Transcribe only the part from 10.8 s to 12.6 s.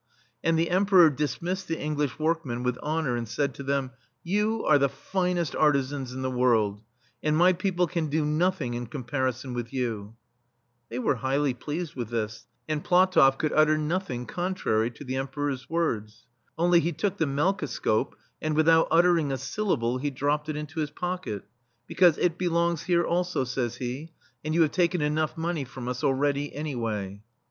They were highly pleased with this,